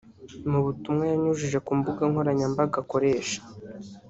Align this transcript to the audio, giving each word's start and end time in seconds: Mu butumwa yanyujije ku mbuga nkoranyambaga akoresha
Mu 0.51 0.59
butumwa 0.65 1.03
yanyujije 1.11 1.57
ku 1.65 1.71
mbuga 1.79 2.01
nkoranyambaga 2.11 2.75
akoresha 2.83 3.39